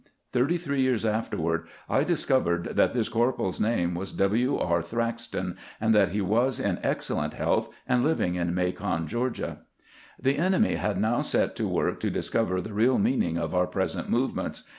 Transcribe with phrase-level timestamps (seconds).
[0.33, 4.55] Thirty three years afterward I discovered that this cor poral's name was W.
[4.55, 4.81] E.
[4.81, 9.59] Thraxton, and that he was in excellent health and living in Macon, Georgia.
[10.19, 14.09] The enemy had now set to work to discover the real meaning of our present
[14.09, 14.63] movements.